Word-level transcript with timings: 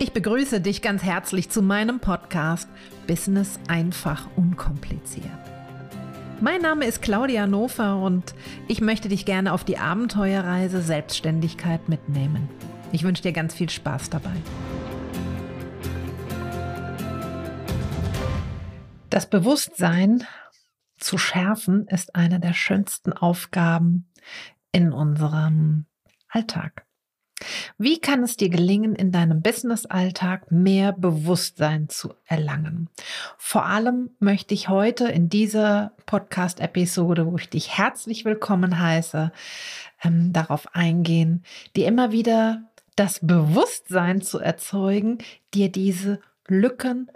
Ich 0.00 0.12
begrüße 0.12 0.60
dich 0.60 0.80
ganz 0.80 1.02
herzlich 1.02 1.50
zu 1.50 1.60
meinem 1.60 1.98
Podcast 1.98 2.68
Business 3.08 3.58
einfach 3.66 4.28
unkompliziert. 4.36 5.26
Mein 6.40 6.62
Name 6.62 6.84
ist 6.84 7.02
Claudia 7.02 7.48
Nofer 7.48 8.00
und 8.00 8.32
ich 8.68 8.80
möchte 8.80 9.08
dich 9.08 9.24
gerne 9.24 9.52
auf 9.52 9.64
die 9.64 9.76
Abenteuerreise 9.76 10.82
Selbstständigkeit 10.82 11.88
mitnehmen. 11.88 12.48
Ich 12.92 13.02
wünsche 13.02 13.24
dir 13.24 13.32
ganz 13.32 13.54
viel 13.54 13.68
Spaß 13.68 14.08
dabei. 14.08 14.36
Das 19.10 19.28
Bewusstsein 19.28 20.24
zu 20.96 21.18
schärfen 21.18 21.88
ist 21.88 22.14
eine 22.14 22.38
der 22.38 22.54
schönsten 22.54 23.12
Aufgaben 23.12 24.08
in 24.70 24.92
unserem 24.92 25.86
Alltag. 26.28 26.87
Wie 27.76 28.00
kann 28.00 28.22
es 28.22 28.36
dir 28.36 28.48
gelingen, 28.48 28.94
in 28.94 29.12
deinem 29.12 29.42
Business-Alltag 29.42 30.50
mehr 30.50 30.92
Bewusstsein 30.92 31.88
zu 31.88 32.14
erlangen? 32.26 32.88
Vor 33.36 33.66
allem 33.66 34.10
möchte 34.18 34.54
ich 34.54 34.68
heute 34.68 35.08
in 35.08 35.28
dieser 35.28 35.92
Podcast-Episode, 36.06 37.26
wo 37.26 37.36
ich 37.36 37.48
dich 37.48 37.78
herzlich 37.78 38.24
willkommen 38.24 38.80
heiße, 38.80 39.32
ähm, 40.02 40.32
darauf 40.32 40.74
eingehen, 40.74 41.44
dir 41.76 41.86
immer 41.86 42.12
wieder 42.12 42.62
das 42.96 43.20
Bewusstsein 43.22 44.22
zu 44.22 44.40
erzeugen, 44.40 45.18
dir 45.54 45.70
diese 45.70 46.20
Lücken, 46.48 47.10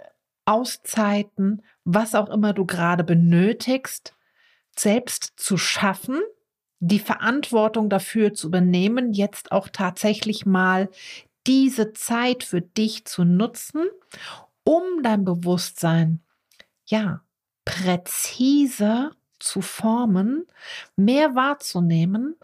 Auszeiten, 0.45 1.61
was 1.83 2.15
auch 2.15 2.29
immer 2.29 2.53
du 2.53 2.65
gerade 2.65 3.03
benötigst, 3.03 4.13
selbst 4.75 5.33
zu 5.37 5.57
schaffen 5.57 6.21
die 6.85 6.99
Verantwortung 6.99 7.89
dafür 7.89 8.33
zu 8.33 8.47
übernehmen, 8.47 9.13
jetzt 9.13 9.53
auch 9.53 9.69
tatsächlich 9.69 10.45
mal 10.45 10.89
diese 11.47 11.93
Zeit 11.93 12.43
für 12.43 12.61
dich 12.61 13.05
zu 13.05 13.23
nutzen, 13.23 13.85
um 14.65 14.83
dein 15.01 15.23
Bewusstsein, 15.23 16.21
ja, 16.85 17.21
präziser 17.63 19.11
zu 19.39 19.61
formen, 19.61 20.45
mehr 20.97 21.35
wahrzunehmen, 21.35 22.35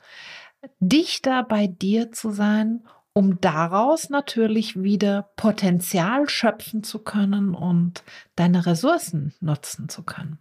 dichter 0.80 1.44
bei 1.44 1.67
dir 1.67 2.14
zu 2.14 2.31
sein, 2.31 2.88
um 3.11 3.42
daraus 3.42 4.09
natürlich 4.09 4.81
wieder 4.81 5.31
Potenzial 5.36 6.30
schöpfen 6.30 6.83
zu 6.83 6.99
können 6.99 7.55
und 7.55 8.03
deine 8.38 8.66
Ressourcen 8.66 9.33
nutzen 9.42 9.89
zu 9.89 10.03
können. 10.03 10.39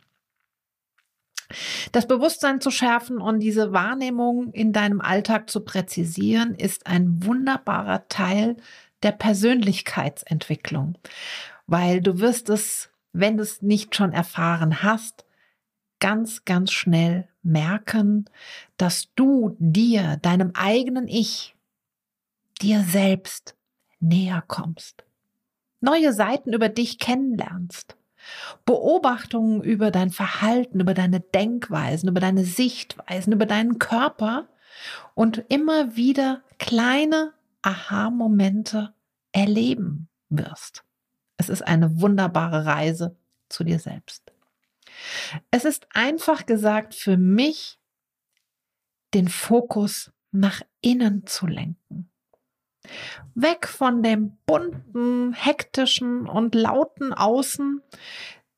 Das 1.93 2.07
Bewusstsein 2.07 2.61
zu 2.61 2.71
schärfen 2.71 3.19
und 3.19 3.41
diese 3.41 3.73
Wahrnehmung 3.73 4.53
in 4.53 4.73
deinem 4.73 5.01
Alltag 5.01 5.49
zu 5.49 5.61
präzisieren, 5.61 6.55
ist 6.55 6.87
ein 6.87 7.25
wunderbarer 7.25 8.09
Teil 8.09 8.57
der 9.03 9.13
Persönlichkeitsentwicklung, 9.13 10.99
weil 11.67 12.01
du 12.01 12.21
wirst 12.21 12.51
es, 12.51 12.91
wenn 13.13 13.37
du 13.37 13.43
es 13.43 13.63
nicht 13.63 13.95
schon 13.95 14.13
erfahren 14.13 14.83
hast, 14.83 15.25
ganz, 16.01 16.45
ganz 16.45 16.73
schnell 16.73 17.29
merken, 17.43 18.27
dass 18.77 19.13
du 19.15 19.57
dir, 19.59 20.19
deinem 20.21 20.53
eigenen 20.55 21.09
Ich, 21.09 21.57
dir 22.61 22.83
selbst 22.83 23.57
näher 24.01 24.43
kommst, 24.47 25.05
neue 25.81 26.13
Seiten 26.13 26.53
über 26.53 26.69
dich 26.69 26.99
kennenlernst 26.99 27.98
Beobachtungen 28.64 29.62
über 29.62 29.91
dein 29.91 30.11
Verhalten, 30.11 30.80
über 30.80 30.94
deine 30.94 31.20
Denkweisen, 31.20 32.08
über 32.08 32.20
deine 32.20 32.44
Sichtweisen, 32.44 33.33
über 33.33 33.47
deinen 33.47 33.78
Körper 33.78 34.48
und 35.14 35.44
immer 35.48 35.97
wieder 35.97 36.42
kleine 36.58 37.33
Aha-Momente 37.62 38.94
erleben 39.33 40.08
wirst. 40.28 40.84
Es 41.36 41.48
ist 41.48 41.62
eine 41.62 42.00
wunderbare 42.00 42.66
Reise 42.66 43.16
zu 43.48 43.64
dir 43.64 43.78
selbst. 43.78 44.33
Es 45.51 45.64
ist 45.64 45.86
einfach 45.92 46.46
gesagt 46.46 46.95
für 46.95 47.17
mich, 47.17 47.78
den 49.14 49.28
Fokus 49.28 50.12
nach 50.33 50.61
innen 50.80 51.27
zu 51.27 51.46
lenken. 51.46 52.11
Weg 53.34 53.68
von 53.68 54.02
dem 54.02 54.39
bunten, 54.46 55.33
hektischen 55.33 56.27
und 56.27 56.55
lauten 56.55 57.12
Außen, 57.12 57.83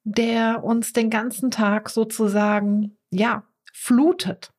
der 0.04 0.64
uns 0.64 0.92
den 0.92 1.10
ganzen 1.10 1.50
Tag 1.50 1.90
sozusagen, 1.90 2.96
ja, 3.10 3.44
flutet. 3.72 4.52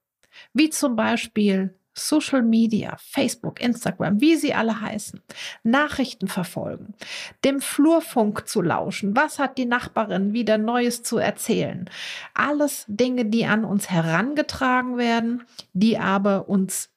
Wie 0.54 0.70
zum 0.70 0.96
Beispiel 0.96 1.76
Social 1.94 2.42
Media, 2.42 2.96
Facebook, 2.98 3.60
Instagram, 3.60 4.22
wie 4.22 4.36
sie 4.36 4.54
alle 4.54 4.80
heißen, 4.80 5.22
Nachrichten 5.64 6.28
verfolgen, 6.28 6.94
dem 7.44 7.60
Flurfunk 7.60 8.48
zu 8.48 8.62
lauschen, 8.62 9.16
was 9.16 9.40
hat 9.40 9.58
die 9.58 9.66
Nachbarin 9.66 10.34
wieder 10.34 10.58
Neues 10.58 11.04
zu 11.04 11.18
erzählen. 11.18 11.90
Alles 12.34 12.86
Dinge, 12.88 13.26
die 13.26 13.46
an 13.46 13.66
uns 13.66 13.90
herangetragen 13.90 14.98
werden, 14.98 15.44
die 15.74 15.98
aber 15.98 16.48
uns 16.48 16.91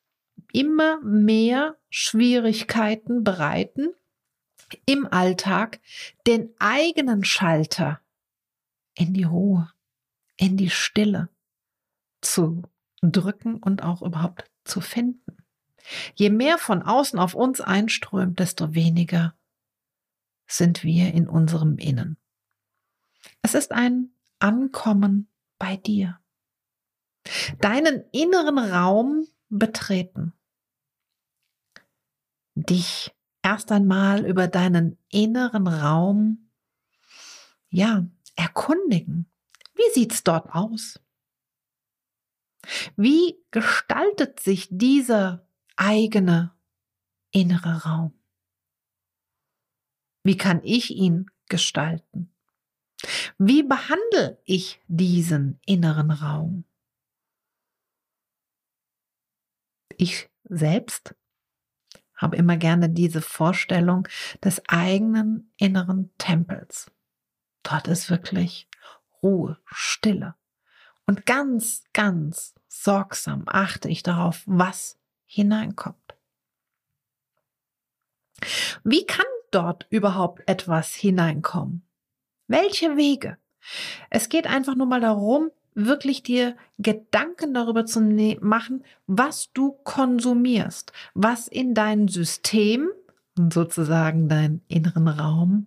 immer 0.54 1.00
mehr 1.00 1.76
Schwierigkeiten 1.90 3.24
bereiten, 3.24 3.92
im 4.86 5.06
Alltag 5.06 5.80
den 6.26 6.54
eigenen 6.58 7.24
Schalter 7.24 8.00
in 8.94 9.12
die 9.12 9.24
Ruhe, 9.24 9.70
in 10.36 10.56
die 10.56 10.70
Stille 10.70 11.28
zu 12.20 12.62
drücken 13.02 13.56
und 13.56 13.82
auch 13.82 14.00
überhaupt 14.00 14.50
zu 14.64 14.80
finden. 14.80 15.36
Je 16.14 16.30
mehr 16.30 16.56
von 16.56 16.82
außen 16.82 17.18
auf 17.18 17.34
uns 17.34 17.60
einströmt, 17.60 18.38
desto 18.38 18.74
weniger 18.74 19.34
sind 20.46 20.84
wir 20.84 21.12
in 21.12 21.28
unserem 21.28 21.78
Innen. 21.78 22.16
Es 23.42 23.54
ist 23.54 23.72
ein 23.72 24.10
Ankommen 24.38 25.28
bei 25.58 25.76
dir. 25.76 26.20
Deinen 27.60 28.04
inneren 28.12 28.58
Raum 28.58 29.26
betreten 29.48 30.32
dich 32.54 33.14
erst 33.42 33.70
einmal 33.72 34.24
über 34.26 34.48
deinen 34.48 34.98
inneren 35.10 35.66
Raum, 35.66 36.50
ja, 37.70 38.06
erkundigen. 38.36 39.30
Wie 39.74 39.92
sieht's 39.92 40.22
dort 40.22 40.54
aus? 40.54 41.00
Wie 42.96 43.36
gestaltet 43.50 44.40
sich 44.40 44.68
dieser 44.70 45.46
eigene 45.76 46.54
innere 47.30 47.84
Raum? 47.84 48.18
Wie 50.22 50.36
kann 50.36 50.60
ich 50.64 50.90
ihn 50.90 51.30
gestalten? 51.48 52.34
Wie 53.36 53.62
behandle 53.62 54.40
ich 54.46 54.80
diesen 54.86 55.60
inneren 55.66 56.10
Raum? 56.10 56.64
Ich 59.96 60.30
selbst 60.44 61.14
habe 62.24 62.36
immer 62.36 62.56
gerne 62.56 62.88
diese 62.88 63.20
Vorstellung 63.20 64.08
des 64.42 64.62
eigenen 64.66 65.52
inneren 65.58 66.10
Tempels. 66.16 66.90
Dort 67.62 67.86
ist 67.86 68.08
wirklich 68.08 68.66
Ruhe, 69.22 69.58
Stille. 69.66 70.34
Und 71.06 71.26
ganz, 71.26 71.84
ganz 71.92 72.54
sorgsam 72.66 73.44
achte 73.46 73.90
ich 73.90 74.02
darauf, 74.02 74.42
was 74.46 74.98
hineinkommt. 75.26 76.16
Wie 78.84 79.04
kann 79.04 79.26
dort 79.50 79.86
überhaupt 79.90 80.48
etwas 80.48 80.94
hineinkommen? 80.94 81.86
Welche 82.46 82.96
Wege? 82.96 83.36
Es 84.08 84.30
geht 84.30 84.46
einfach 84.46 84.74
nur 84.74 84.86
mal 84.86 85.00
darum, 85.00 85.50
wirklich 85.74 86.22
dir 86.22 86.56
Gedanken 86.78 87.54
darüber 87.54 87.86
zu 87.86 88.00
ne-, 88.00 88.38
machen, 88.40 88.84
was 89.06 89.52
du 89.52 89.72
konsumierst, 89.84 90.92
was 91.14 91.48
in 91.48 91.74
dein 91.74 92.08
System, 92.08 92.90
sozusagen 93.36 94.28
deinen 94.28 94.62
inneren 94.68 95.08
Raum, 95.08 95.66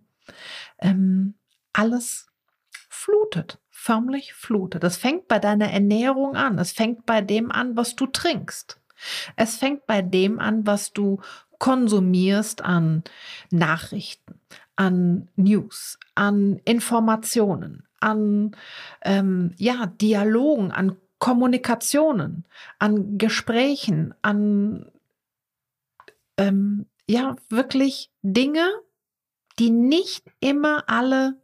ähm, 0.79 1.35
alles 1.73 2.27
flutet, 2.71 3.59
förmlich 3.69 4.33
flutet. 4.33 4.83
Es 4.83 4.97
fängt 4.97 5.27
bei 5.27 5.39
deiner 5.39 5.71
Ernährung 5.71 6.35
an, 6.35 6.57
es 6.57 6.71
fängt 6.71 7.05
bei 7.05 7.21
dem 7.21 7.51
an, 7.51 7.75
was 7.75 7.95
du 7.95 8.07
trinkst. 8.07 8.79
Es 9.35 9.57
fängt 9.57 9.85
bei 9.85 10.01
dem 10.01 10.39
an, 10.39 10.65
was 10.65 10.91
du 10.91 11.19
konsumierst 11.59 12.63
an 12.63 13.03
Nachrichten, 13.51 14.39
an 14.75 15.29
News, 15.35 15.99
an 16.15 16.59
Informationen, 16.65 17.86
an 17.99 18.55
ähm, 19.01 19.53
ja, 19.57 19.87
Dialogen, 19.87 20.71
an 20.71 20.97
Kommunikationen, 21.19 22.45
an 22.79 23.17
Gesprächen, 23.17 24.13
an 24.21 24.91
ähm, 26.37 26.85
ja, 27.07 27.35
wirklich 27.49 28.11
Dinge, 28.21 28.69
die 29.59 29.71
nicht 29.71 30.25
immer 30.39 30.83
alle 30.87 31.41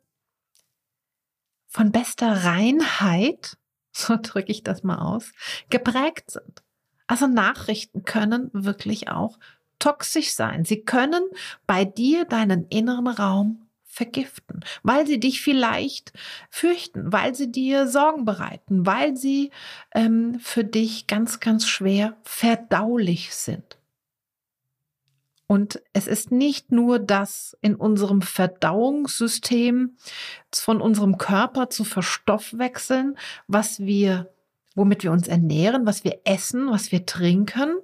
von 1.67 1.91
bester 1.91 2.45
Reinheit, 2.45 3.57
so 3.91 4.17
drücke 4.21 4.51
ich 4.51 4.63
das 4.63 4.83
mal 4.83 4.99
aus, 4.99 5.31
geprägt 5.69 6.31
sind. 6.31 6.63
Also 7.07 7.27
Nachrichten 7.27 8.05
können 8.05 8.49
wirklich 8.53 9.09
auch 9.09 9.37
toxisch 9.79 10.33
sein. 10.33 10.63
Sie 10.63 10.81
können 10.81 11.23
bei 11.67 11.83
dir 11.83 12.25
deinen 12.25 12.67
inneren 12.69 13.07
Raum 13.07 13.62
vergiften, 13.93 14.61
weil 14.81 15.05
sie 15.05 15.19
dich 15.19 15.41
vielleicht 15.41 16.13
fürchten, 16.49 17.13
weil 17.13 17.35
sie 17.35 17.51
dir 17.51 17.87
Sorgen 17.87 18.25
bereiten, 18.25 18.85
weil 18.85 19.15
sie 19.15 19.51
ähm, 19.93 20.39
für 20.39 20.63
dich 20.63 21.07
ganz, 21.07 21.39
ganz 21.39 21.67
schwer 21.67 22.17
verdaulich 22.23 23.35
sind. 23.35 23.77
Und 25.45 25.83
es 25.93 26.07
ist 26.07 26.31
nicht 26.31 26.71
nur 26.71 26.97
das 26.97 27.55
in 27.61 27.75
unserem 27.75 28.23
Verdauungssystem 28.23 29.95
von 30.51 30.81
unserem 30.81 31.19
Körper 31.19 31.69
zu 31.69 31.83
verstoffwechseln, 31.83 33.17
was 33.47 33.79
wir, 33.79 34.33
womit 34.73 35.03
wir 35.03 35.11
uns 35.11 35.27
ernähren, 35.27 35.85
was 35.85 36.03
wir 36.03 36.21
essen, 36.23 36.71
was 36.71 36.91
wir 36.91 37.05
trinken. 37.05 37.75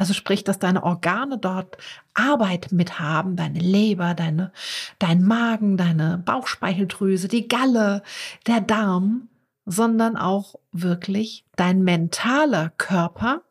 Also 0.00 0.14
sprich, 0.14 0.44
dass 0.44 0.58
deine 0.58 0.82
Organe 0.82 1.36
dort 1.36 1.76
Arbeit 2.14 2.72
mit 2.72 2.98
haben, 2.98 3.36
deine 3.36 3.58
Leber, 3.58 4.14
deine, 4.14 4.50
dein 4.98 5.22
Magen, 5.22 5.76
deine 5.76 6.16
Bauchspeicheldrüse, 6.24 7.28
die 7.28 7.48
Galle, 7.48 8.02
der 8.46 8.62
Darm, 8.62 9.28
sondern 9.66 10.16
auch 10.16 10.54
wirklich 10.72 11.44
dein 11.54 11.82
mentaler 11.82 12.70
Körper 12.78 13.42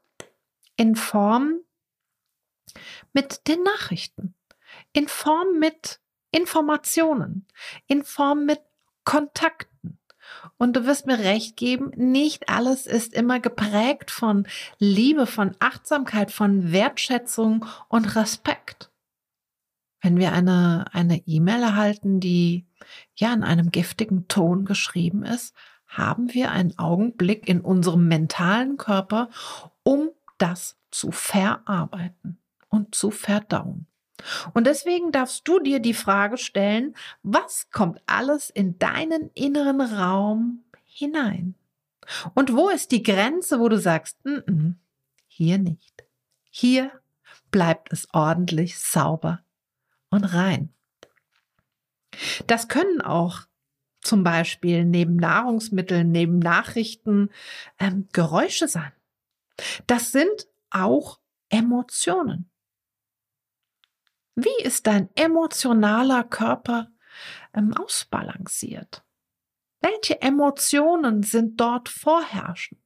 in 0.75 0.95
Form 0.95 1.59
mit 3.13 3.47
den 3.47 3.61
Nachrichten, 3.61 4.33
in 4.91 5.07
Form 5.07 5.59
mit 5.59 5.99
Informationen, 6.31 7.45
in 7.85 8.03
Form 8.03 8.45
mit 8.45 8.61
Kontakten. 9.03 9.68
Und 10.57 10.75
du 10.75 10.85
wirst 10.85 11.05
mir 11.05 11.19
recht 11.19 11.57
geben, 11.57 11.91
nicht 11.95 12.49
alles 12.49 12.85
ist 12.85 13.13
immer 13.13 13.39
geprägt 13.39 14.11
von 14.11 14.47
Liebe, 14.77 15.25
von 15.25 15.55
Achtsamkeit, 15.59 16.31
von 16.31 16.71
Wertschätzung 16.71 17.65
und 17.87 18.15
Respekt. 18.15 18.91
Wenn 20.01 20.17
wir 20.17 20.31
eine 20.31 20.85
eine 20.93 21.17
E-Mail 21.27 21.61
erhalten, 21.61 22.19
die 22.19 22.65
ja 23.15 23.33
in 23.33 23.43
einem 23.43 23.71
giftigen 23.71 24.27
Ton 24.27 24.65
geschrieben 24.65 25.23
ist, 25.23 25.53
haben 25.87 26.33
wir 26.33 26.51
einen 26.51 26.77
Augenblick 26.77 27.49
in 27.49 27.61
unserem 27.61 28.07
mentalen 28.07 28.77
Körper, 28.77 29.29
um 29.83 30.09
das 30.37 30.77
zu 30.91 31.11
verarbeiten 31.11 32.37
und 32.69 32.95
zu 32.95 33.11
verdauen. 33.11 33.88
Und 34.53 34.67
deswegen 34.67 35.11
darfst 35.11 35.47
du 35.47 35.59
dir 35.59 35.79
die 35.79 35.93
Frage 35.93 36.37
stellen, 36.37 36.95
was 37.23 37.69
kommt 37.71 38.01
alles 38.05 38.49
in 38.49 38.77
deinen 38.79 39.29
inneren 39.33 39.81
Raum 39.81 40.63
hinein? 40.85 41.55
Und 42.33 42.53
wo 42.53 42.69
ist 42.69 42.91
die 42.91 43.03
Grenze, 43.03 43.59
wo 43.59 43.69
du 43.69 43.77
sagst, 43.79 44.17
N 44.25 44.43
-n, 44.45 44.73
hier 45.27 45.57
nicht. 45.57 46.03
Hier 46.49 46.91
bleibt 47.51 47.93
es 47.93 48.07
ordentlich 48.13 48.79
sauber 48.79 49.43
und 50.09 50.25
rein. 50.25 50.73
Das 52.47 52.67
können 52.67 53.01
auch 53.01 53.41
zum 54.01 54.23
Beispiel 54.23 54.85
neben 54.85 55.15
Nahrungsmitteln, 55.15 56.11
neben 56.11 56.39
Nachrichten 56.39 57.29
ähm, 57.79 58.07
Geräusche 58.11 58.67
sein. 58.67 58.91
Das 59.87 60.11
sind 60.11 60.47
auch 60.71 61.19
Emotionen. 61.49 62.48
Wie 64.41 64.63
ist 64.63 64.87
dein 64.87 65.09
emotionaler 65.15 66.23
Körper 66.23 66.89
ähm, 67.53 67.73
ausbalanciert? 67.73 69.03
Welche 69.81 70.21
Emotionen 70.21 71.23
sind 71.23 71.59
dort 71.59 71.89
vorherrschend? 71.89 72.79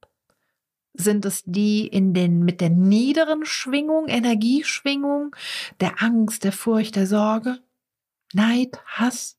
Sind 0.94 1.24
es 1.24 1.44
die 1.44 1.86
in 1.86 2.12
den, 2.12 2.40
mit 2.44 2.60
der 2.60 2.70
niederen 2.70 3.44
Schwingung, 3.44 4.08
Energieschwingung, 4.08 5.34
der 5.78 6.02
Angst, 6.02 6.42
der 6.42 6.52
Furcht, 6.52 6.96
der 6.96 7.06
Sorge, 7.06 7.60
Neid, 8.32 8.80
Hass? 8.86 9.38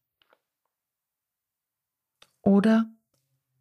Oder 2.41 2.89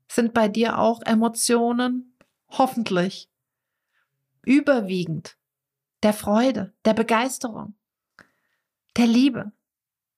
sind 0.08 0.32
bei 0.32 0.46
dir 0.46 0.78
auch 0.78 1.02
Emotionen, 1.02 2.16
hoffentlich, 2.50 3.28
überwiegend 4.42 5.36
der 6.04 6.12
Freude, 6.12 6.72
der 6.84 6.94
Begeisterung, 6.94 7.74
der 8.96 9.06
Liebe, 9.06 9.52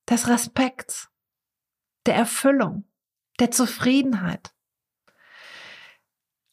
des 0.08 0.28
Respekts, 0.28 1.08
der 2.06 2.14
Erfüllung, 2.14 2.84
der 3.40 3.50
Zufriedenheit. 3.50 4.54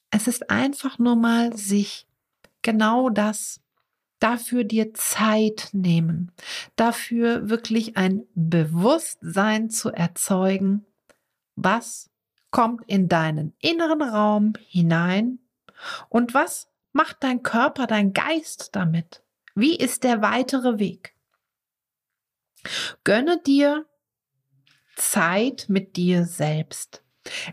Es 0.10 0.28
ist 0.28 0.50
einfach 0.50 1.00
nur 1.00 1.16
mal 1.16 1.56
sich 1.56 2.08
genau 2.62 3.10
das 3.10 3.62
dafür 4.20 4.64
dir 4.64 4.94
Zeit 4.94 5.70
nehmen, 5.74 6.32
dafür 6.76 7.50
wirklich 7.50 7.98
ein 7.98 8.26
Bewusstsein 8.36 9.70
zu 9.70 9.90
erzeugen, 9.90 10.86
was 11.56 12.10
kommt 12.52 12.84
in 12.88 13.10
deinen 13.10 13.54
inneren 13.60 14.02
Raum 14.02 14.54
hinein 14.68 15.40
und 16.10 16.34
was 16.34 16.70
macht 16.94 17.18
dein 17.22 17.44
Körper, 17.44 17.86
dein 17.88 18.14
Geist 18.14 18.76
damit? 18.76 19.24
Wie 19.56 19.76
ist 19.76 20.04
der 20.04 20.22
weitere 20.22 20.80
Weg? 20.80 21.14
Gönne 23.04 23.42
dir 23.46 23.86
Zeit 24.96 25.66
mit 25.70 25.96
dir 25.96 26.26
selbst. 26.26 27.04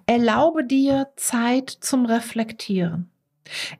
Erlaube 0.06 0.64
dir 0.64 1.12
Zeit 1.16 1.70
zum 1.70 2.06
Reflektieren. 2.06 3.10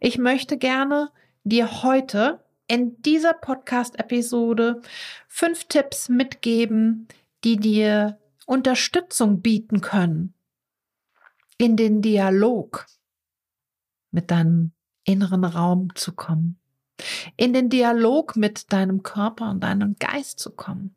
Ich 0.00 0.18
möchte 0.18 0.56
gerne 0.56 1.10
dir 1.44 1.82
heute 1.82 2.44
in 2.66 3.00
dieser 3.02 3.34
Podcast-Episode 3.34 4.82
fünf 5.28 5.64
Tipps 5.64 6.08
mitgeben, 6.08 7.08
die 7.44 7.56
dir 7.56 8.18
Unterstützung 8.46 9.42
bieten 9.42 9.80
können 9.80 10.34
in 11.58 11.76
den 11.76 12.00
Dialog 12.02 12.86
mit 14.10 14.30
deinem 14.30 14.72
inneren 15.04 15.44
Raum 15.44 15.94
zu 15.94 16.12
kommen, 16.12 16.58
in 17.36 17.52
den 17.52 17.68
Dialog 17.68 18.36
mit 18.36 18.72
deinem 18.72 19.02
Körper 19.02 19.50
und 19.50 19.60
deinem 19.60 19.96
Geist 19.98 20.38
zu 20.38 20.50
kommen 20.50 20.94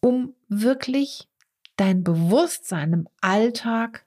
um 0.00 0.34
wirklich 0.48 1.28
dein 1.76 2.04
Bewusstsein 2.04 2.92
im 2.92 3.08
Alltag 3.20 4.06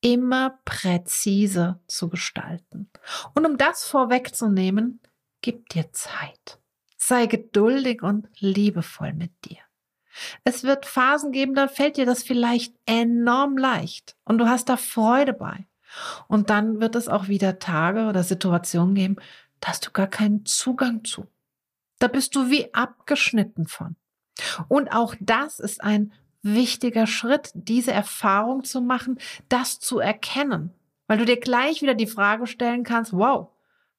immer 0.00 0.58
präzise 0.64 1.80
zu 1.86 2.08
gestalten. 2.08 2.90
Und 3.34 3.46
um 3.46 3.56
das 3.56 3.84
vorwegzunehmen, 3.84 5.00
gib 5.40 5.68
dir 5.68 5.92
Zeit. 5.92 6.60
Sei 6.96 7.26
geduldig 7.26 8.02
und 8.02 8.28
liebevoll 8.38 9.12
mit 9.12 9.32
dir. 9.44 9.58
Es 10.44 10.64
wird 10.64 10.86
Phasen 10.86 11.32
geben, 11.32 11.54
da 11.54 11.68
fällt 11.68 11.96
dir 11.96 12.06
das 12.06 12.22
vielleicht 12.22 12.74
enorm 12.86 13.58
leicht 13.58 14.16
und 14.24 14.38
du 14.38 14.46
hast 14.46 14.68
da 14.68 14.76
Freude 14.76 15.32
bei. 15.32 15.66
Und 16.28 16.50
dann 16.50 16.80
wird 16.80 16.94
es 16.94 17.08
auch 17.08 17.28
wieder 17.28 17.58
Tage 17.58 18.06
oder 18.06 18.22
Situationen 18.22 18.94
geben, 18.94 19.16
da 19.60 19.68
hast 19.68 19.86
du 19.86 19.90
gar 19.90 20.06
keinen 20.06 20.44
Zugang 20.44 21.04
zu. 21.04 21.26
Da 21.98 22.08
bist 22.08 22.34
du 22.34 22.50
wie 22.50 22.72
abgeschnitten 22.74 23.66
von. 23.66 23.96
Und 24.68 24.92
auch 24.92 25.14
das 25.20 25.60
ist 25.60 25.82
ein 25.82 26.12
wichtiger 26.42 27.06
Schritt, 27.06 27.50
diese 27.54 27.92
Erfahrung 27.92 28.64
zu 28.64 28.80
machen, 28.80 29.18
das 29.48 29.80
zu 29.80 29.98
erkennen, 29.98 30.72
weil 31.06 31.18
du 31.18 31.24
dir 31.24 31.40
gleich 31.40 31.82
wieder 31.82 31.94
die 31.94 32.06
Frage 32.06 32.46
stellen 32.46 32.84
kannst, 32.84 33.12
wow, 33.12 33.50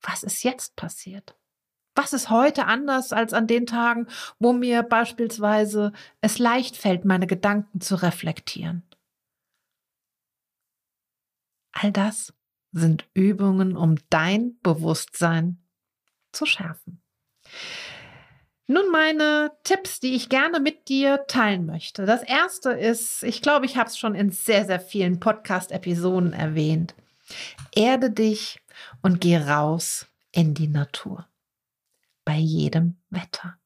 was 0.01 0.23
ist 0.23 0.43
jetzt 0.43 0.75
passiert? 0.75 1.35
Was 1.95 2.13
ist 2.13 2.29
heute 2.29 2.65
anders 2.65 3.11
als 3.11 3.33
an 3.33 3.47
den 3.47 3.65
Tagen, 3.65 4.07
wo 4.37 4.53
mir 4.53 4.83
beispielsweise 4.83 5.93
es 6.21 6.37
leicht 6.37 6.77
fällt, 6.77 7.05
meine 7.05 7.25
Gedanken 7.25 7.81
zu 7.81 7.95
reflektieren? 7.95 8.83
All 11.71 11.91
das 11.91 12.33
sind 12.71 13.07
Übungen, 13.13 13.75
um 13.75 13.95
dein 14.09 14.59
Bewusstsein 14.61 15.63
zu 16.31 16.45
schärfen. 16.45 17.01
Nun 18.69 18.91
meine 18.91 19.53
Tipps, 19.63 20.01
die 20.01 20.13
ich 20.13 20.27
gerne 20.27 20.59
mit 20.59 20.89
dir 20.89 21.25
teilen 21.27 21.65
möchte. 21.65 22.05
Das 22.05 22.21
erste 22.21 22.71
ist, 22.71 23.23
ich 23.23 23.41
glaube, 23.41 23.65
ich 23.65 23.77
habe 23.77 23.89
es 23.89 23.97
schon 23.97 24.13
in 24.13 24.29
sehr, 24.29 24.65
sehr 24.65 24.81
vielen 24.81 25.21
Podcast-Episoden 25.21 26.33
erwähnt. 26.33 26.93
Erde 27.73 28.11
dich 28.11 28.59
und 29.01 29.21
geh 29.21 29.37
raus 29.37 30.07
in 30.33 30.53
die 30.53 30.67
Natur. 30.67 31.25
Bei 32.25 32.35
jedem 32.35 32.97
Wetter. 33.09 33.57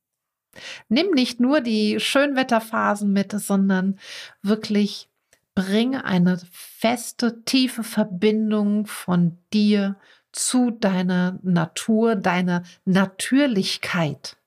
Nimm 0.88 1.10
nicht 1.12 1.40
nur 1.40 1.62
die 1.62 2.00
Schönwetterphasen 2.00 3.12
mit, 3.12 3.32
sondern 3.32 3.98
wirklich 4.44 5.10
bringe 5.56 6.06
eine 6.06 6.40
feste, 6.52 7.44
tiefe 7.44 7.84
Verbindung 7.84 8.86
von 8.86 9.40
dir 9.52 9.96
zu 10.32 10.70
deiner 10.70 11.40
Natur, 11.42 12.16
deiner 12.16 12.62
Natürlichkeit 12.86 14.38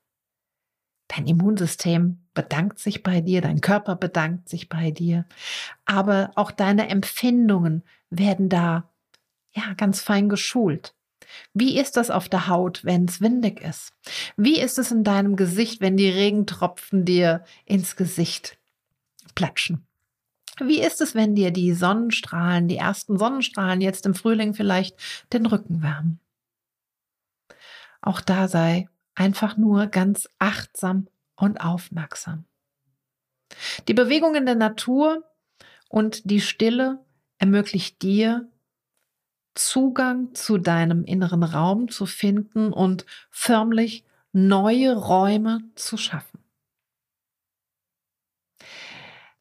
Dein 1.07 1.27
Immunsystem 1.27 2.19
bedankt 2.33 2.79
sich 2.79 3.03
bei 3.03 3.21
dir, 3.21 3.41
dein 3.41 3.61
Körper 3.61 3.95
bedankt 3.95 4.49
sich 4.49 4.69
bei 4.69 4.91
dir, 4.91 5.25
aber 5.85 6.31
auch 6.35 6.51
deine 6.51 6.89
Empfindungen 6.89 7.83
werden 8.09 8.49
da 8.49 8.89
ja 9.53 9.73
ganz 9.75 10.01
fein 10.01 10.29
geschult. 10.29 10.95
Wie 11.53 11.79
ist 11.79 11.97
das 11.97 12.11
auf 12.11 12.29
der 12.29 12.47
Haut, 12.47 12.83
wenn 12.83 13.05
es 13.05 13.21
windig 13.21 13.61
ist? 13.61 13.93
Wie 14.37 14.59
ist 14.59 14.77
es 14.77 14.91
in 14.91 15.03
deinem 15.03 15.35
Gesicht, 15.35 15.81
wenn 15.81 15.97
die 15.97 16.09
Regentropfen 16.09 17.05
dir 17.05 17.43
ins 17.65 17.95
Gesicht 17.95 18.57
platschen? 19.33 19.85
Wie 20.59 20.81
ist 20.81 21.01
es, 21.01 21.15
wenn 21.15 21.35
dir 21.35 21.51
die 21.51 21.73
Sonnenstrahlen, 21.73 22.67
die 22.67 22.77
ersten 22.77 23.17
Sonnenstrahlen 23.17 23.81
jetzt 23.81 24.05
im 24.05 24.13
Frühling 24.13 24.53
vielleicht 24.53 24.95
den 25.33 25.45
Rücken 25.45 25.81
wärmen? 25.81 26.19
Auch 28.01 28.21
da 28.21 28.47
sei 28.47 28.87
einfach 29.15 29.57
nur 29.57 29.87
ganz 29.87 30.29
achtsam 30.39 31.07
und 31.35 31.61
aufmerksam. 31.61 32.45
Die 33.87 33.93
Bewegung 33.93 34.35
in 34.35 34.45
der 34.45 34.55
Natur 34.55 35.23
und 35.89 36.29
die 36.29 36.41
Stille 36.41 37.03
ermöglicht 37.37 38.01
dir, 38.01 38.49
Zugang 39.55 40.35
zu 40.35 40.57
deinem 40.57 41.05
inneren 41.05 41.43
Raum 41.43 41.87
zu 41.87 42.05
finden 42.05 42.73
und 42.73 43.05
förmlich 43.29 44.03
neue 44.33 44.97
Räume 44.97 45.61
zu 45.75 45.95
schaffen. 45.95 46.43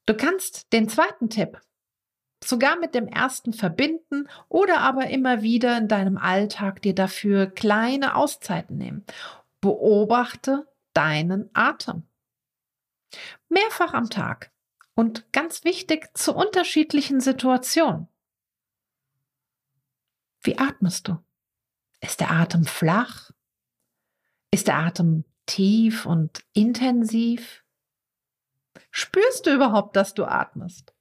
Du 0.07 0.15
kannst 0.15 0.73
den 0.73 0.89
zweiten 0.89 1.31
Tipp 1.31 1.61
sogar 2.45 2.79
mit 2.79 2.95
dem 2.95 3.09
ersten 3.09 3.53
verbinden 3.53 4.29
oder 4.49 4.81
aber 4.81 5.09
immer 5.09 5.43
wieder 5.43 5.79
in 5.79 5.89
deinem 5.89 6.19
Alltag 6.19 6.83
dir 6.83 6.95
dafür 6.95 7.47
kleine 7.47 8.15
Auszeiten 8.15 8.77
nehmen. 8.77 9.05
Beobachte 9.65 10.69
deinen 10.93 11.49
Atem. 11.55 12.07
Mehrfach 13.49 13.95
am 13.95 14.11
Tag 14.11 14.53
und 14.95 15.33
ganz 15.33 15.65
wichtig 15.65 16.11
zu 16.13 16.35
unterschiedlichen 16.35 17.19
Situationen. 17.21 18.09
Wie 20.43 20.59
atmest 20.59 21.09
du? 21.09 21.17
Ist 22.03 22.21
der 22.21 22.31
Atem 22.31 22.67
flach? 22.67 23.31
Ist 24.51 24.69
der 24.69 24.77
Atem 24.77 25.25
tief 25.47 26.05
und 26.05 26.45
intensiv? 26.53 27.65
Spürst 28.91 29.47
du 29.47 29.55
überhaupt, 29.55 29.97
dass 29.97 30.13
du 30.13 30.27
atmest? 30.27 30.95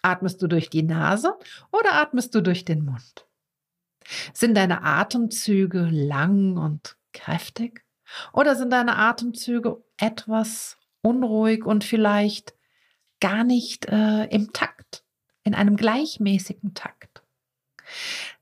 Atmest 0.00 0.40
du 0.40 0.46
durch 0.46 0.70
die 0.70 0.82
Nase 0.82 1.38
oder 1.70 1.92
atmest 1.92 2.34
du 2.34 2.40
durch 2.40 2.64
den 2.64 2.86
Mund? 2.86 3.28
Sind 4.32 4.54
deine 4.54 4.82
Atemzüge 4.82 5.82
lang 5.90 6.56
und 6.56 6.96
kräftig? 7.12 7.84
Oder 8.32 8.56
sind 8.56 8.70
deine 8.70 8.96
Atemzüge 8.96 9.82
etwas 9.96 10.78
unruhig 11.02 11.64
und 11.64 11.84
vielleicht 11.84 12.54
gar 13.20 13.44
nicht 13.44 13.86
äh, 13.86 14.24
im 14.26 14.52
Takt, 14.52 15.04
in 15.44 15.54
einem 15.54 15.76
gleichmäßigen 15.76 16.74
Takt? 16.74 17.22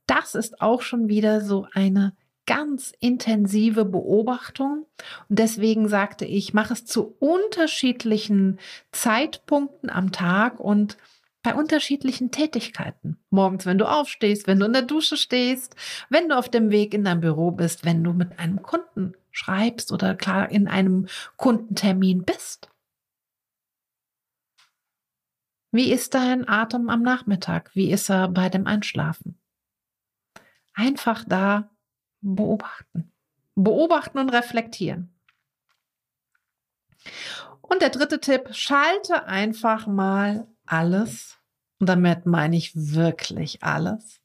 das 0.06 0.34
ist 0.34 0.60
auch 0.60 0.82
schon 0.82 1.08
wieder 1.08 1.40
so 1.40 1.66
eine 1.72 2.14
ganz 2.46 2.92
intensive 2.98 3.84
Beobachtung. 3.84 4.86
Und 5.28 5.38
deswegen 5.38 5.88
sagte 5.88 6.24
ich, 6.24 6.52
mach 6.52 6.72
es 6.72 6.84
zu 6.84 7.14
unterschiedlichen 7.20 8.58
Zeitpunkten 8.90 9.88
am 9.88 10.10
Tag 10.10 10.58
und 10.58 10.96
bei 11.42 11.54
unterschiedlichen 11.54 12.30
Tätigkeiten. 12.30 13.18
Morgens, 13.30 13.66
wenn 13.66 13.78
du 13.78 13.86
aufstehst, 13.86 14.46
wenn 14.46 14.60
du 14.60 14.66
in 14.66 14.72
der 14.72 14.82
Dusche 14.82 15.16
stehst, 15.16 15.74
wenn 16.08 16.28
du 16.28 16.36
auf 16.36 16.48
dem 16.48 16.70
Weg 16.70 16.92
in 16.92 17.04
dein 17.04 17.20
Büro 17.20 17.50
bist, 17.50 17.84
wenn 17.84 18.04
du 18.04 18.12
mit 18.12 18.38
einem 18.38 18.62
Kunden 18.62 19.14
schreibst 19.30 19.92
oder 19.92 20.14
klar 20.14 20.50
in 20.50 20.68
einem 20.68 21.06
Kundentermin 21.36 22.24
bist. 22.24 22.68
Wie 25.72 25.92
ist 25.92 26.14
dein 26.14 26.48
Atem 26.48 26.90
am 26.90 27.02
Nachmittag? 27.02 27.70
Wie 27.74 27.90
ist 27.90 28.10
er 28.10 28.28
bei 28.28 28.48
dem 28.48 28.66
Einschlafen? 28.66 29.40
einfach 30.80 31.24
da 31.26 31.70
beobachten. 32.20 33.12
Beobachten 33.54 34.18
und 34.18 34.30
reflektieren. 34.30 35.14
Und 37.60 37.82
der 37.82 37.90
dritte 37.90 38.20
Tipp, 38.20 38.48
schalte 38.52 39.26
einfach 39.26 39.86
mal 39.86 40.46
alles, 40.70 41.38
und 41.78 41.88
damit 41.88 42.26
meine 42.26 42.56
ich 42.56 42.72
wirklich 42.74 43.62
alles, 43.62 44.20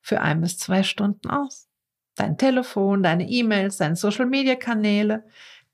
für 0.00 0.20
ein 0.20 0.40
bis 0.40 0.58
zwei 0.58 0.82
Stunden 0.82 1.28
aus. 1.28 1.68
Dein 2.14 2.38
Telefon, 2.38 3.02
deine 3.02 3.28
E-Mails, 3.28 3.76
deine 3.76 3.96
Social-Media-Kanäle, 3.96 5.24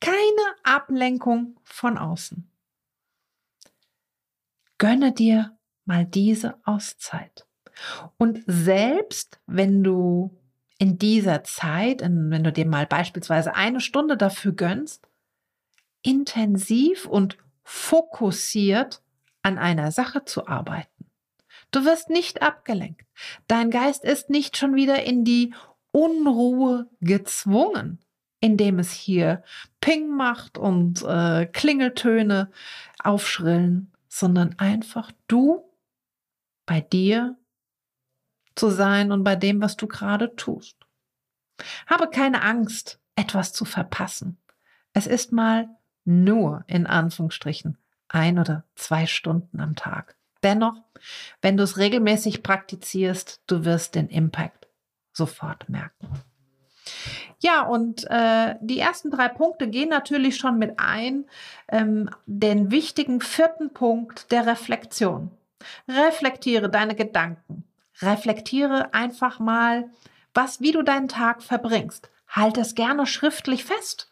keine 0.01 0.57
Ablenkung 0.65 1.59
von 1.63 1.97
außen. 1.97 2.51
Gönne 4.79 5.13
dir 5.13 5.57
mal 5.85 6.05
diese 6.05 6.59
Auszeit. 6.65 7.47
Und 8.19 8.43
selbst 8.47 9.41
wenn 9.47 9.85
du 9.85 10.37
in 10.79 10.99
dieser 10.99 11.45
Zeit, 11.45 12.01
wenn 12.03 12.45
du 12.45 12.53
dir 12.53 12.67
mal 12.67 12.87
beispielsweise 12.87 13.55
eine 13.55 13.81
Stunde 13.81 14.17
dafür 14.17 14.53
gönnst, 14.53 15.09
intensiv 16.03 17.07
und 17.07 17.39
fokussiert 17.63 19.04
an 19.45 19.59
einer 19.59 19.93
Sache 19.93 20.25
zu 20.25 20.49
arbeiten. 20.49 21.11
Du 21.71 21.85
wirst 21.85 22.11
nicht 22.11 22.43
abgelenkt. 22.43 23.07
Dein 23.47 23.71
Geist 23.71 24.05
ist 24.05 24.31
nicht 24.31 24.57
schon 24.57 24.75
wieder 24.75 25.05
in 25.05 25.25
die 25.25 25.55
Unruhe 25.93 26.89
gezwungen, 27.01 28.01
indem 28.41 28.79
es 28.79 28.91
hier 28.93 29.43
Ping 29.81 30.09
macht 30.09 30.59
und 30.59 31.03
äh, 31.03 31.47
Klingeltöne 31.47 32.51
aufschrillen, 33.03 33.93
sondern 34.09 34.59
einfach 34.59 35.13
du 35.29 35.63
bei 36.67 36.81
dir 36.81 37.37
zu 38.55 38.71
sein 38.71 39.13
und 39.13 39.25
bei 39.25 39.37
dem, 39.37 39.61
was 39.61 39.77
du 39.77 39.87
gerade 39.87 40.35
tust. 40.37 40.77
Habe 41.87 42.09
keine 42.09 42.43
Angst, 42.43 43.01
etwas 43.15 43.53
zu 43.53 43.65
verpassen. 43.65 44.39
Es 44.93 45.07
ist 45.07 45.33
mal 45.33 45.69
nur 46.05 46.65
in 46.67 46.87
Anführungsstrichen 46.87 47.79
ein 48.15 48.39
oder 48.39 48.65
zwei 48.77 49.07
Stunden 49.07 49.61
am 49.61 49.75
Tag. 49.75 50.17
Dennoch, 50.43 50.77
wenn 51.43 51.57
du 51.57 51.65
es 51.65 51.79
regelmäßig 51.79 52.43
praktizierst, 52.43 53.43
du 53.47 53.65
wirst 53.65 53.95
den 53.95 54.09
Impact 54.09 54.69
sofort 55.13 55.69
merken. 55.69 56.09
Ja, 57.41 57.63
und 57.63 58.05
äh, 58.11 58.55
die 58.61 58.79
ersten 58.79 59.11
drei 59.11 59.29
Punkte 59.29 59.69
gehen 59.69 59.89
natürlich 59.89 60.37
schon 60.37 60.59
mit 60.59 60.79
ein, 60.79 61.27
ähm, 61.69 62.09
den 62.27 62.71
wichtigen 62.71 63.21
vierten 63.21 63.73
Punkt 63.73 64.31
der 64.31 64.47
Reflexion. 64.47 65.31
Reflektiere 65.89 66.69
deine 66.71 66.95
Gedanken, 66.95 67.65
reflektiere 68.01 68.93
einfach 68.93 69.41
mal, 69.41 69.91
was, 70.35 70.61
wie 70.61 70.73
du 70.73 70.83
deinen 70.83 71.09
Tag 71.09 71.43
verbringst. 71.43 72.11
Halt 72.29 72.59
es 72.59 72.75
gerne 72.75 73.07
schriftlich 73.07 73.65
fest. 73.65 74.11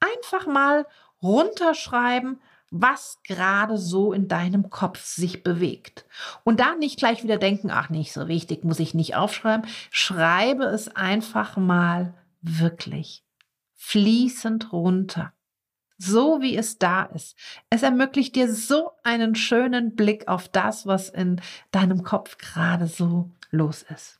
Einfach 0.00 0.46
mal 0.46 0.86
runterschreiben, 1.22 2.40
was 2.72 3.20
gerade 3.22 3.76
so 3.76 4.14
in 4.14 4.28
deinem 4.28 4.70
Kopf 4.70 5.04
sich 5.04 5.42
bewegt. 5.42 6.06
Und 6.42 6.58
da 6.58 6.74
nicht 6.74 6.98
gleich 6.98 7.22
wieder 7.22 7.36
denken, 7.36 7.70
ach, 7.70 7.90
nicht 7.90 8.12
so 8.12 8.28
wichtig, 8.28 8.64
muss 8.64 8.80
ich 8.80 8.94
nicht 8.94 9.14
aufschreiben. 9.14 9.68
Schreibe 9.90 10.64
es 10.64 10.96
einfach 10.96 11.58
mal 11.58 12.14
wirklich 12.40 13.24
fließend 13.74 14.72
runter. 14.72 15.34
So 15.98 16.40
wie 16.40 16.56
es 16.56 16.78
da 16.78 17.04
ist. 17.04 17.36
Es 17.68 17.82
ermöglicht 17.82 18.34
dir 18.34 18.52
so 18.52 18.92
einen 19.04 19.34
schönen 19.34 19.94
Blick 19.94 20.26
auf 20.26 20.48
das, 20.48 20.86
was 20.86 21.10
in 21.10 21.40
deinem 21.72 22.02
Kopf 22.02 22.38
gerade 22.38 22.86
so 22.86 23.30
los 23.50 23.82
ist. 23.82 24.18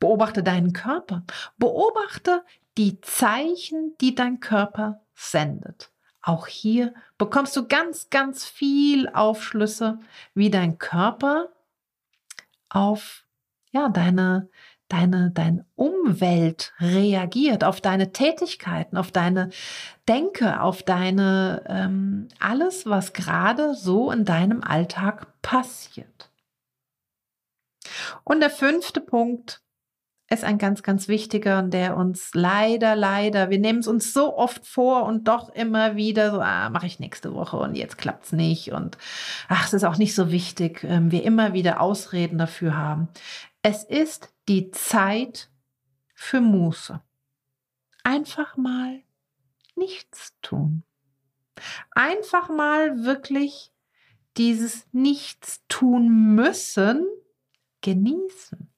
Beobachte 0.00 0.42
deinen 0.42 0.72
Körper. 0.72 1.22
Beobachte 1.58 2.42
die 2.78 3.00
Zeichen, 3.02 3.94
die 4.00 4.14
dein 4.14 4.40
Körper 4.40 5.02
sendet. 5.14 5.92
Auch 6.28 6.46
hier 6.46 6.92
bekommst 7.16 7.56
du 7.56 7.66
ganz, 7.66 8.10
ganz 8.10 8.44
viel 8.44 9.08
Aufschlüsse, 9.08 9.98
wie 10.34 10.50
dein 10.50 10.76
Körper 10.76 11.48
auf 12.68 13.24
ja, 13.70 13.88
deine, 13.88 14.50
deine, 14.88 15.30
deine 15.30 15.64
Umwelt 15.74 16.74
reagiert, 16.80 17.64
auf 17.64 17.80
deine 17.80 18.12
Tätigkeiten, 18.12 18.98
auf 18.98 19.10
deine 19.10 19.48
Denke, 20.06 20.60
auf 20.60 20.82
deine 20.82 21.64
ähm, 21.66 22.28
alles, 22.38 22.84
was 22.84 23.14
gerade 23.14 23.74
so 23.74 24.10
in 24.10 24.26
deinem 24.26 24.62
Alltag 24.62 25.40
passiert. 25.40 26.30
Und 28.22 28.40
der 28.40 28.50
fünfte 28.50 29.00
Punkt 29.00 29.62
ist 30.30 30.44
ein 30.44 30.58
ganz, 30.58 30.82
ganz 30.82 31.08
wichtiger 31.08 31.58
und 31.58 31.72
der 31.72 31.96
uns 31.96 32.30
leider, 32.34 32.94
leider, 32.94 33.48
wir 33.48 33.58
nehmen 33.58 33.78
es 33.78 33.88
uns 33.88 34.12
so 34.12 34.36
oft 34.36 34.66
vor 34.66 35.04
und 35.04 35.26
doch 35.26 35.48
immer 35.50 35.96
wieder 35.96 36.30
so, 36.30 36.40
ah, 36.40 36.68
mache 36.68 36.86
ich 36.86 37.00
nächste 37.00 37.34
Woche 37.34 37.56
und 37.56 37.74
jetzt 37.74 37.96
klappt 37.96 38.26
es 38.26 38.32
nicht 38.32 38.72
und 38.72 38.98
ach, 39.48 39.66
es 39.66 39.72
ist 39.72 39.84
auch 39.84 39.96
nicht 39.96 40.14
so 40.14 40.30
wichtig, 40.30 40.84
ähm, 40.84 41.10
wir 41.10 41.24
immer 41.24 41.54
wieder 41.54 41.80
Ausreden 41.80 42.36
dafür 42.36 42.76
haben. 42.76 43.08
Es 43.62 43.84
ist 43.84 44.34
die 44.48 44.70
Zeit 44.70 45.50
für 46.14 46.40
Muße. 46.40 47.00
Einfach 48.04 48.56
mal 48.56 49.00
nichts 49.76 50.34
tun. 50.42 50.82
Einfach 51.92 52.50
mal 52.50 53.04
wirklich 53.04 53.72
dieses 54.36 54.86
Nichts 54.92 55.62
tun 55.68 56.34
müssen 56.34 57.06
genießen. 57.80 58.70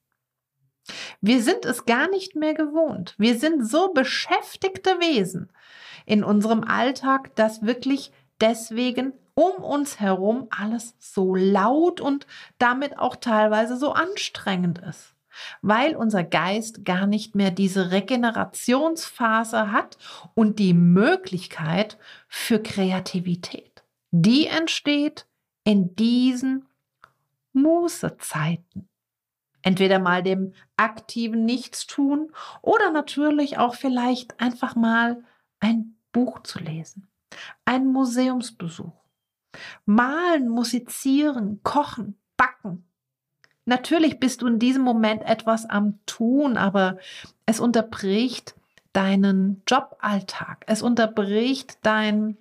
Wir 1.21 1.41
sind 1.41 1.65
es 1.65 1.85
gar 1.85 2.09
nicht 2.09 2.35
mehr 2.35 2.53
gewohnt. 2.53 3.15
Wir 3.17 3.37
sind 3.37 3.67
so 3.67 3.93
beschäftigte 3.93 4.99
Wesen 4.99 5.51
in 6.05 6.23
unserem 6.23 6.63
Alltag, 6.63 7.35
dass 7.35 7.65
wirklich 7.65 8.11
deswegen 8.39 9.13
um 9.33 9.63
uns 9.63 9.99
herum 9.99 10.47
alles 10.49 10.95
so 10.99 11.35
laut 11.35 12.01
und 12.01 12.27
damit 12.57 12.97
auch 12.99 13.15
teilweise 13.15 13.77
so 13.77 13.93
anstrengend 13.93 14.79
ist, 14.79 15.13
weil 15.61 15.95
unser 15.95 16.23
Geist 16.23 16.83
gar 16.85 17.07
nicht 17.07 17.35
mehr 17.35 17.51
diese 17.51 17.91
Regenerationsphase 17.91 19.71
hat 19.71 19.97
und 20.33 20.59
die 20.59 20.73
Möglichkeit 20.73 21.97
für 22.27 22.61
Kreativität. 22.61 23.83
Die 24.11 24.47
entsteht 24.47 25.27
in 25.63 25.95
diesen 25.95 26.67
Mußezeiten. 27.53 28.89
Entweder 29.63 29.99
mal 29.99 30.23
dem 30.23 30.53
aktiven 30.75 31.45
Nichtstun 31.45 32.31
oder 32.61 32.91
natürlich 32.91 33.57
auch 33.57 33.75
vielleicht 33.75 34.39
einfach 34.39 34.75
mal 34.75 35.23
ein 35.59 35.95
Buch 36.11 36.41
zu 36.43 36.59
lesen, 36.59 37.07
ein 37.65 37.87
Museumsbesuch, 37.87 38.93
malen, 39.85 40.49
musizieren, 40.49 41.61
kochen, 41.63 42.17
backen. 42.37 42.85
Natürlich 43.65 44.19
bist 44.19 44.41
du 44.41 44.47
in 44.47 44.59
diesem 44.59 44.81
Moment 44.81 45.23
etwas 45.23 45.69
am 45.69 45.99
Tun, 46.05 46.57
aber 46.57 46.97
es 47.45 47.59
unterbricht 47.59 48.55
deinen 48.93 49.61
Joballtag. 49.67 50.63
Es 50.67 50.81
unterbricht 50.81 51.77
dein, 51.83 52.37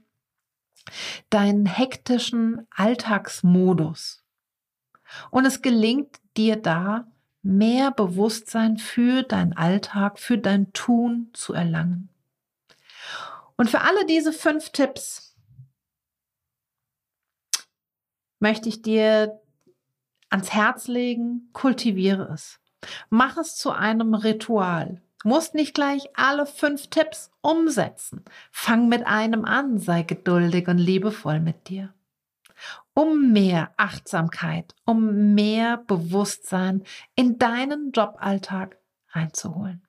deinen 1.29 1.67
hektischen 1.67 2.67
Alltagsmodus. 2.71 4.25
Und 5.31 5.45
es 5.45 5.63
gelingt 5.63 6.21
dir 6.37 6.57
da, 6.57 7.07
mehr 7.43 7.91
Bewusstsein 7.91 8.77
für 8.77 9.23
dein 9.23 9.57
Alltag, 9.57 10.19
für 10.19 10.39
dein 10.39 10.73
Tun 10.73 11.31
zu 11.33 11.55
erlangen. 11.55 12.09
Und 13.57 13.71
für 13.71 13.81
alle 13.81 14.07
diese 14.07 14.33
fünf 14.33 14.71
Tipps 14.71 15.37
möchte 18.39 18.69
ich 18.69 18.83
dir 18.83 19.41
ans 20.31 20.53
Herz 20.53 20.89
legen, 20.89 21.51
kultiviere 21.53 22.31
es. 22.33 22.61
Mach 23.11 23.37
es 23.37 23.57
zu 23.57 23.71
einem 23.71 24.15
Ritual. 24.15 25.03
Musst 25.23 25.55
nicht 25.55 25.75
gleich 25.75 26.09
alle 26.15 26.47
fünf 26.47 26.89
Tipps 26.89 27.31
umsetzen. 27.43 28.25
Fang 28.51 28.89
mit 28.89 29.07
einem 29.07 29.45
an, 29.45 29.79
sei 29.79 30.03
geduldig 30.03 30.69
und 30.69 30.79
liebevoll 30.79 31.41
mit 31.41 31.69
dir 31.69 31.93
um 32.95 33.33
mehr 33.33 33.73
Achtsamkeit, 33.77 34.75
um 34.85 35.35
mehr 35.35 35.79
Bewusstsein 35.79 36.85
in 37.15 37.39
deinen 37.39 37.93
Joballtag 37.93 38.79
reinzuholen. 39.11 39.87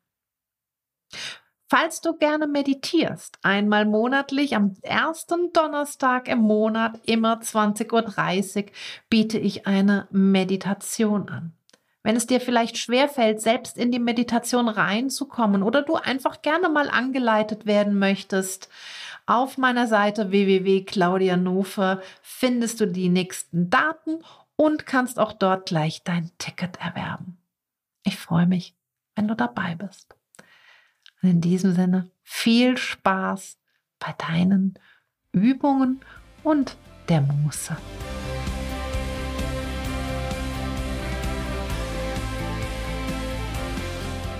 Falls 1.70 2.01
du 2.01 2.17
gerne 2.17 2.48
meditierst, 2.48 3.38
einmal 3.43 3.86
monatlich 3.86 4.58
am 4.58 4.75
ersten 4.81 5.53
Donnerstag 5.53 6.27
im 6.27 6.39
Monat, 6.39 7.00
immer 7.05 7.39
20.30 7.39 8.65
Uhr, 8.65 8.72
biete 9.10 9.39
ich 9.39 9.67
eine 9.67 10.08
Meditation 10.12 11.29
an. 11.29 11.53
Wenn 12.03 12.15
es 12.15 12.27
dir 12.27 12.41
vielleicht 12.41 12.77
schwerfällt, 12.77 13.39
selbst 13.39 13.77
in 13.77 13.91
die 13.91 14.00
Meditation 14.00 14.67
reinzukommen 14.67 15.63
oder 15.63 15.81
du 15.81 15.96
einfach 15.96 16.41
gerne 16.41 16.67
mal 16.67 16.89
angeleitet 16.89 17.65
werden 17.65 17.98
möchtest, 17.98 18.70
auf 19.32 19.58
meiner 19.58 19.88
Seite 19.88 20.32
www.claudianofer 20.32 22.02
findest 22.22 22.82
du 22.82 22.86
die 22.86 23.08
nächsten 23.08 23.70
Daten 23.70 24.20
und 24.58 24.86
kannst 24.86 25.20
auch 25.20 25.32
dort 25.32 25.68
gleich 25.68 26.04
dein 26.04 26.32
Ticket 26.38 26.78
erwerben. 26.82 27.38
Ich 28.04 28.18
freue 28.18 28.46
mich, 28.46 28.76
wenn 29.16 29.30
du 29.30 29.36
dabei 29.36 29.76
bist. 29.76 30.16
Und 31.22 31.30
in 31.30 31.42
diesem 31.42 31.74
Sinne 31.74 32.12
viel 32.24 32.78
Spaß 32.78 33.58
bei 34.00 34.14
deinen 34.18 34.78
Übungen 35.32 36.01
und 36.44 36.75
der 37.08 37.22
Muße. 37.22 37.77